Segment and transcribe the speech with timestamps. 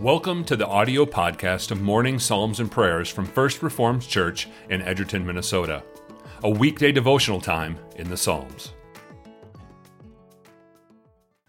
[0.00, 4.82] Welcome to the audio podcast of Morning Psalms and Prayers from First Reformed Church in
[4.82, 5.82] Edgerton, Minnesota,
[6.42, 8.74] a weekday devotional time in the Psalms.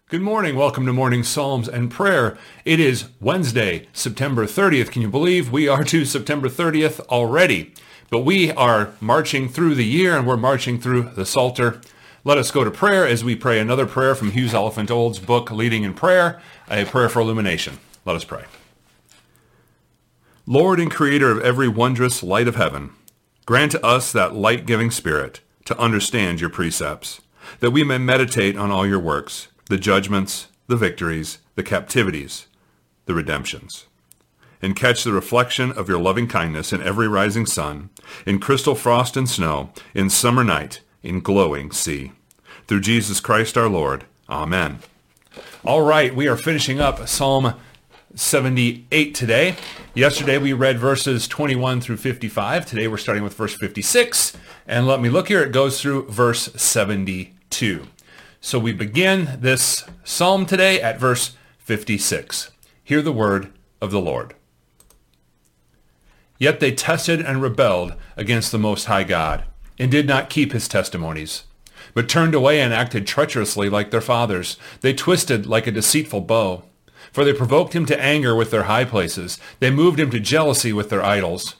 [0.08, 0.56] Good morning.
[0.56, 2.38] Welcome to Morning Psalms and Prayer.
[2.64, 4.92] It is Wednesday, September 30th.
[4.92, 7.74] Can you believe we are to September 30th already?
[8.08, 11.82] But we are marching through the year and we're marching through the Psalter.
[12.24, 15.50] Let us go to prayer as we pray another prayer from Hughes Oliphant Old's book,
[15.50, 16.40] Leading in Prayer,
[16.70, 17.78] a prayer for illumination.
[18.08, 18.44] Let us pray.
[20.46, 22.92] Lord and Creator of every wondrous light of heaven,
[23.44, 27.20] grant to us that light-giving spirit to understand your precepts,
[27.60, 32.46] that we may meditate on all your works, the judgments, the victories, the captivities,
[33.04, 33.84] the redemptions,
[34.62, 37.90] and catch the reflection of your loving kindness in every rising sun,
[38.24, 42.12] in crystal frost and snow, in summer night, in glowing sea.
[42.68, 44.04] Through Jesus Christ our Lord.
[44.30, 44.78] Amen.
[45.62, 47.54] All right, we are finishing up Psalm
[48.14, 49.56] 78 today.
[49.94, 52.64] Yesterday we read verses 21 through 55.
[52.64, 54.36] Today we're starting with verse 56.
[54.66, 55.42] And let me look here.
[55.42, 57.86] It goes through verse 72.
[58.40, 62.50] So we begin this psalm today at verse 56.
[62.82, 64.34] Hear the word of the Lord.
[66.38, 69.44] Yet they tested and rebelled against the Most High God,
[69.78, 71.44] and did not keep his testimonies,
[71.94, 74.56] but turned away and acted treacherously like their fathers.
[74.80, 76.62] They twisted like a deceitful bow.
[77.12, 79.38] For they provoked him to anger with their high places.
[79.60, 81.56] They moved him to jealousy with their idols.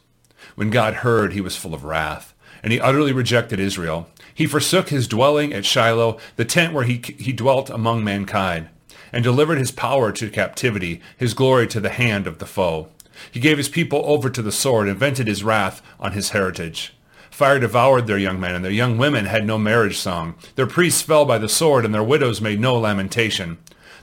[0.55, 4.09] When God heard, he was full of wrath, and he utterly rejected Israel.
[4.35, 8.69] He forsook his dwelling at Shiloh, the tent where he, he dwelt among mankind,
[9.13, 12.89] and delivered his power to captivity, his glory to the hand of the foe.
[13.33, 16.95] He gave his people over to the sword and vented his wrath on his heritage.
[17.31, 20.35] Fire devoured their young men, and their young women had no marriage song.
[20.57, 23.59] Their priests fell by the sword, and their widows made no lamentation.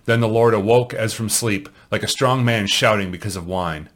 [0.06, 3.89] Then the Lord awoke as from sleep, like a strong man shouting because of wine.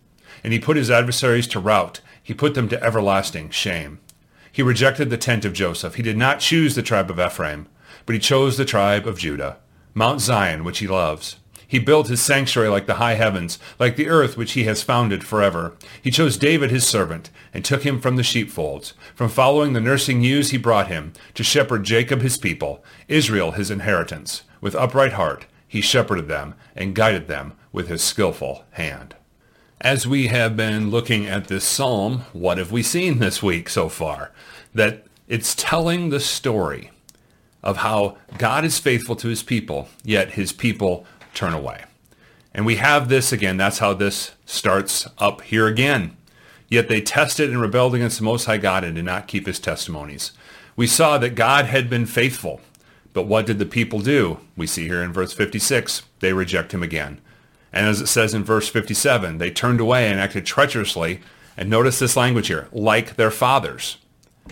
[0.43, 2.01] And he put his adversaries to rout.
[2.21, 3.99] He put them to everlasting shame.
[4.51, 5.95] He rejected the tent of Joseph.
[5.95, 7.67] He did not choose the tribe of Ephraim,
[8.05, 9.57] but he chose the tribe of Judah,
[9.93, 11.37] Mount Zion, which he loves.
[11.67, 15.23] He built his sanctuary like the high heavens, like the earth which he has founded
[15.23, 15.75] forever.
[16.01, 18.95] He chose David his servant, and took him from the sheepfolds.
[19.13, 23.69] From following the nursing ewes he brought him, to shepherd Jacob his people, Israel his
[23.69, 29.15] inheritance, with upright heart he shepherded them and guided them with his skillful hand.
[29.79, 33.87] As we have been looking at this psalm, what have we seen this week so
[33.87, 34.31] far?
[34.73, 36.89] That it's telling the story
[37.61, 41.83] of how God is faithful to his people, yet his people turn away.
[42.51, 43.57] And we have this again.
[43.57, 46.17] That's how this starts up here again.
[46.67, 49.59] Yet they tested and rebelled against the Most High God and did not keep his
[49.59, 50.31] testimonies.
[50.75, 52.59] We saw that God had been faithful
[53.13, 54.39] but what did the people do?
[54.55, 57.19] We see here in verse 56, they reject him again.
[57.71, 61.21] And as it says in verse 57, they turned away and acted treacherously.
[61.57, 63.97] And notice this language here, like their fathers.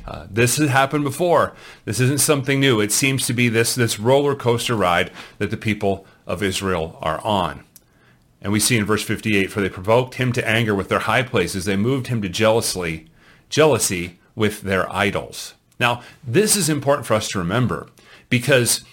[0.05, 1.53] Uh, this has happened before.
[1.85, 2.79] This isn't something new.
[2.79, 7.23] It seems to be this, this roller coaster ride that the people of Israel are
[7.23, 7.63] on.
[8.41, 11.23] And we see in verse 58, for they provoked him to anger with their high
[11.23, 11.65] places.
[11.65, 13.07] They moved him to jealously,
[13.49, 15.55] jealousy with their idols.
[15.79, 17.89] Now, this is important for us to remember
[18.29, 18.83] because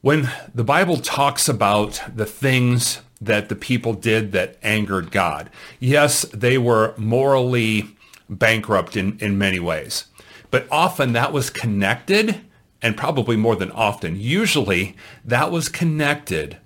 [0.00, 5.48] when the Bible talks about the things that the people did that angered God,
[5.78, 7.96] yes, they were morally
[8.28, 10.06] bankrupt in, in many ways.
[10.50, 12.40] But often that was connected,
[12.82, 16.58] and probably more than often, usually that was connected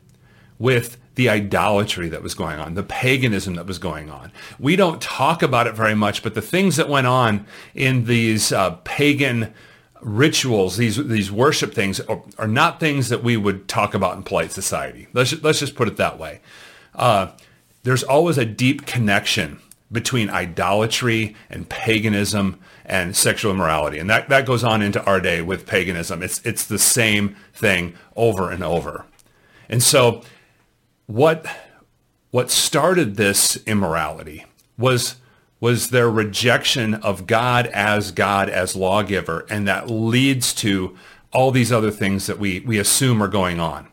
[0.58, 4.32] with the idolatry that was going on, the paganism that was going on.
[4.58, 8.52] We don't talk about it very much, but the things that went on in these
[8.52, 9.52] uh, pagan
[10.00, 14.22] rituals, these these worship things, are, are, not things that we would talk about in
[14.22, 15.08] polite society.
[15.12, 16.40] Let's let's just put it that way.
[16.94, 17.28] Uh,
[17.82, 24.46] there's always a deep connection between idolatry and paganism and sexual immorality, and that that
[24.46, 26.22] goes on into our day with paganism.
[26.22, 29.06] It's it's the same thing over and over,
[29.68, 30.22] and so
[31.06, 31.46] what
[32.30, 34.44] what started this immorality
[34.76, 35.16] was
[35.60, 40.96] was their rejection of God as God, as lawgiver, and that leads to
[41.32, 43.88] all these other things that we, we assume are going on.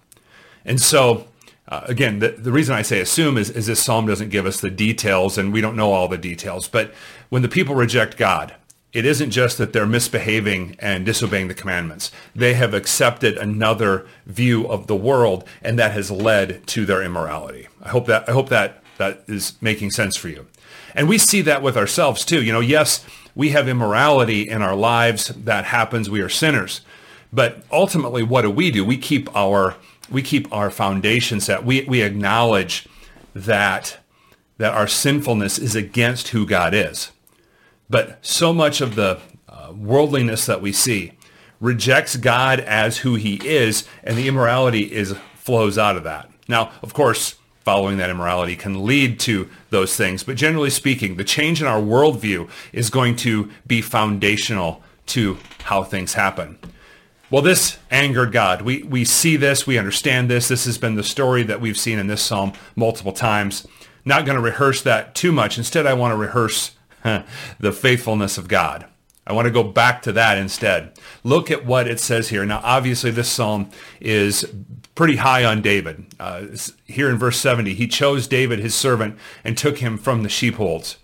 [0.66, 1.28] And so,
[1.68, 4.62] uh, again, the, the reason I say assume is, is this psalm doesn't give us
[4.62, 6.68] the details, and we don't know all the details.
[6.68, 6.94] But
[7.30, 8.56] when the people reject God,
[8.92, 12.12] it isn't just that they're misbehaving and disobeying the commandments.
[12.36, 17.68] They have accepted another view of the world, and that has led to their immorality.
[17.82, 20.46] I hope that I hope that that is making sense for you.
[20.96, 22.44] And we see that with ourselves too.
[22.44, 23.06] You know, yes,
[23.36, 26.10] we have immorality in our lives that happens.
[26.10, 26.82] We are sinners.
[27.32, 28.86] But ultimately, what do we do?
[28.86, 29.76] We keep our
[30.10, 31.66] we keep our foundation set.
[31.66, 32.88] We we acknowledge
[33.34, 33.98] that
[34.58, 37.12] that our sinfulness is against who God is.
[37.90, 39.20] But so much of the
[39.50, 41.14] uh, worldliness that we see
[41.60, 46.30] rejects God as who he is, and the immorality is flows out of that.
[46.48, 51.24] Now, of course, following that immorality can lead to those things, but generally speaking, the
[51.24, 56.58] change in our worldview is going to be foundational to how things happen.
[57.30, 58.62] Well, this angered God.
[58.62, 60.48] We, we see this, we understand this.
[60.50, 63.66] This has been the story that we've seen in this psalm multiple times.
[64.06, 65.58] Not going to rehearse that too much.
[65.58, 66.76] Instead, I want to rehearse
[67.60, 68.86] the faithfulness of God.
[69.26, 70.92] I want to go back to that instead.
[71.24, 72.46] Look at what it says here.
[72.46, 73.70] Now, obviously, this psalm
[74.02, 74.52] is
[74.96, 76.06] pretty high on David.
[76.20, 76.48] Uh,
[76.86, 80.98] here in verse 70, he chose David, his servant, and took him from the sheepfolds.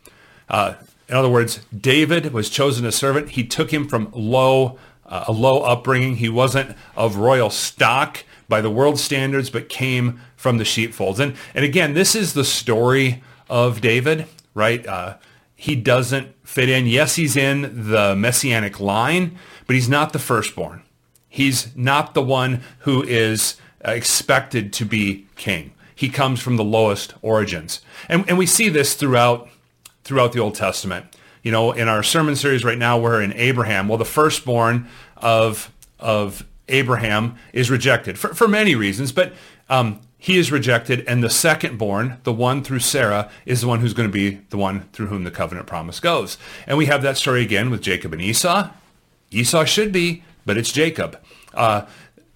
[0.49, 0.75] Uh,
[1.07, 3.31] in other words, David was chosen a servant.
[3.31, 6.17] He took him from low, uh, a low upbringing.
[6.17, 11.19] He wasn't of royal stock by the world standards, but came from the sheepfolds.
[11.19, 14.85] And, and again, this is the story of David, right?
[15.59, 16.87] Uh, he doesn't fit in.
[16.87, 20.83] Yes, he's in the messianic line, but he's not the firstborn.
[21.27, 25.73] He's not the one who is expected to be king.
[25.93, 27.81] He comes from the lowest origins.
[28.07, 29.49] And, and we see this throughout,
[30.03, 31.05] throughout the Old Testament.
[31.43, 33.87] You know, in our sermon series right now, we're in Abraham.
[33.87, 39.33] Well, the firstborn of, of Abraham is rejected for, for many reasons, but
[39.69, 43.79] um, he is rejected, and the second born, the one through Sarah, is the one
[43.79, 46.37] who's going to be the one through whom the covenant promise goes.
[46.67, 48.69] And we have that story again with Jacob and Esau.
[49.31, 51.17] Esau should be, but it's Jacob.
[51.53, 51.85] Uh,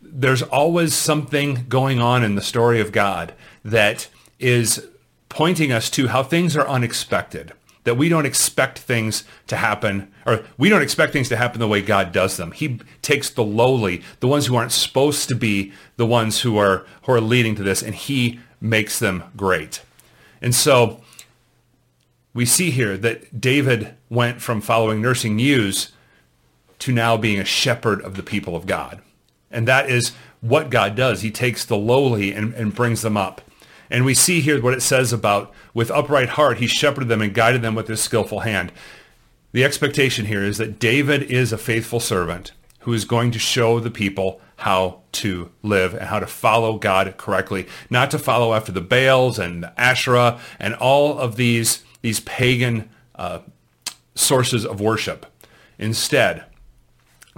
[0.01, 3.33] there's always something going on in the story of God
[3.65, 4.07] that
[4.39, 4.87] is
[5.27, 7.51] pointing us to how things are unexpected
[7.83, 11.67] that we don't expect things to happen, or we don't expect things to happen the
[11.67, 12.51] way God does them.
[12.51, 16.85] He takes the lowly, the ones who aren't supposed to be the ones who are,
[17.03, 19.81] who are leading to this, and he makes them great.
[20.41, 21.01] And so
[22.33, 25.91] we see here that David went from following nursing ewes
[26.79, 29.01] to now being a shepherd of the people of God.
[29.51, 31.21] And that is what God does.
[31.21, 33.41] He takes the lowly and, and brings them up.
[33.89, 37.33] And we see here what it says about with upright heart, he shepherded them and
[37.33, 38.71] guided them with his skillful hand.
[39.51, 43.79] The expectation here is that David is a faithful servant who is going to show
[43.79, 48.71] the people how to live and how to follow God correctly, not to follow after
[48.71, 53.39] the Baals and the Asherah and all of these, these pagan uh,
[54.15, 55.25] sources of worship.
[55.79, 56.43] Instead,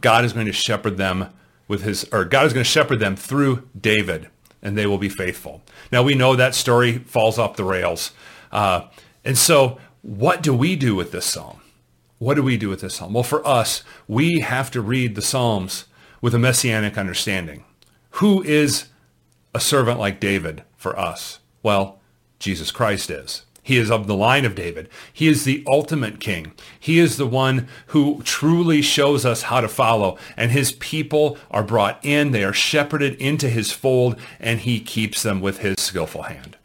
[0.01, 1.29] God is going to shepherd them
[1.67, 4.29] with his, or God is going to shepherd them through David
[4.65, 5.62] and they will be faithful.
[5.91, 8.12] Now we know that story falls off the rails.
[8.51, 8.88] Uh,
[9.23, 11.62] and so what do we do with this psalm?
[12.17, 13.13] What do we do with this psalm?
[13.13, 15.85] Well, for us, we have to read the Psalms
[16.21, 17.63] with a messianic understanding.
[18.12, 18.88] Who is
[19.53, 21.39] a servant like David for us?
[21.62, 22.00] Well,
[22.39, 23.45] Jesus Christ is.
[23.65, 24.89] He is of the line of David.
[25.12, 26.53] He is the ultimate king.
[26.79, 30.19] He is the one who truly shows us how to follow.
[30.38, 32.29] And his people are brought in.
[32.29, 36.57] They are shepherded into his fold, and he keeps them with his skillful hand.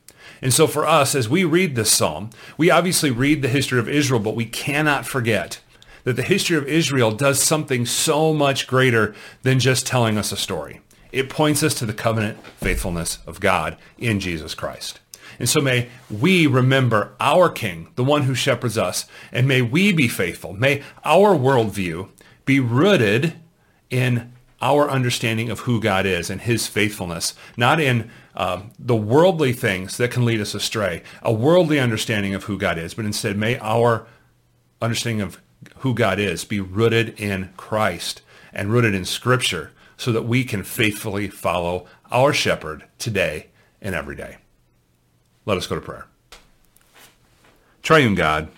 [0.43, 3.89] And so for us, as we read this psalm, we obviously read the history of
[3.89, 5.61] Israel, but we cannot forget
[6.05, 10.37] that the history of Israel does something so much greater than just telling us a
[10.37, 10.83] story.
[11.13, 15.00] It points us to the covenant faithfulness of God in Jesus Christ.
[15.41, 19.91] And so may we remember our King, the one who shepherds us, and may we
[19.91, 20.53] be faithful.
[20.53, 22.11] May our worldview
[22.45, 23.35] be rooted
[23.89, 29.55] in our understanding of who God is and his faithfulness, not in uh, the worldly
[29.55, 33.39] things that can lead us astray, a worldly understanding of who God is, but instead
[33.39, 34.07] may our
[34.83, 35.41] understanding of
[35.79, 38.21] who God is be rooted in Christ
[38.53, 43.47] and rooted in Scripture so that we can faithfully follow our shepherd today
[43.81, 44.37] and every day.
[45.47, 46.07] Let us go to prayer.
[47.83, 48.49] Triune God,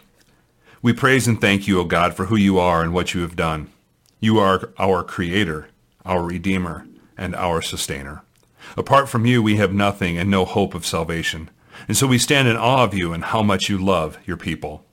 [0.82, 3.36] we praise and thank you, O God, for who you are and what you have
[3.36, 3.70] done.
[4.18, 5.68] You are our creator,
[6.04, 6.86] our redeemer,
[7.16, 8.22] and our sustainer.
[8.76, 11.50] Apart from you, we have nothing and no hope of salvation.
[11.86, 14.84] And so we stand in awe of you and how much you love your people.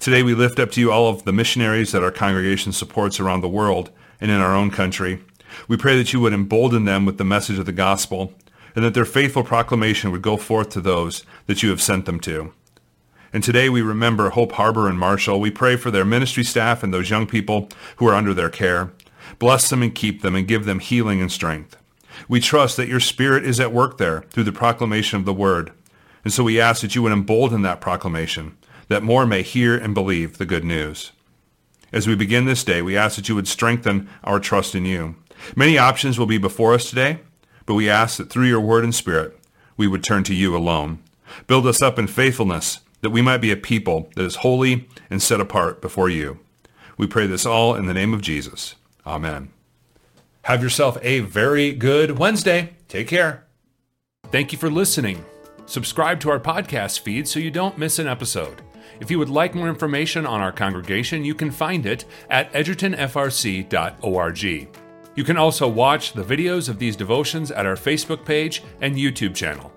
[0.00, 3.40] Today we lift up to you all of the missionaries that our congregation supports around
[3.40, 3.90] the world
[4.20, 5.22] and in our own country.
[5.68, 8.34] We pray that you would embolden them with the message of the gospel
[8.74, 12.20] and that their faithful proclamation would go forth to those that you have sent them
[12.20, 12.52] to.
[13.32, 15.40] And today we remember Hope Harbor and Marshall.
[15.40, 18.92] We pray for their ministry staff and those young people who are under their care.
[19.38, 21.76] Bless them and keep them and give them healing and strength.
[22.28, 25.72] We trust that your spirit is at work there through the proclamation of the word.
[26.22, 28.56] And so we ask that you would embolden that proclamation,
[28.88, 31.12] that more may hear and believe the good news.
[31.92, 35.16] As we begin this day, we ask that you would strengthen our trust in you.
[35.54, 37.18] Many options will be before us today,
[37.66, 39.38] but we ask that through your word and spirit,
[39.76, 40.98] we would turn to you alone.
[41.46, 45.22] Build us up in faithfulness, that we might be a people that is holy and
[45.22, 46.38] set apart before you.
[46.96, 48.76] We pray this all in the name of Jesus.
[49.06, 49.50] Amen.
[50.42, 52.74] Have yourself a very good Wednesday.
[52.88, 53.44] Take care.
[54.30, 55.24] Thank you for listening.
[55.66, 58.62] Subscribe to our podcast feed so you don't miss an episode.
[59.00, 64.83] If you would like more information on our congregation, you can find it at edgertonfrc.org.
[65.14, 69.34] You can also watch the videos of these devotions at our Facebook page and YouTube
[69.34, 69.73] channel.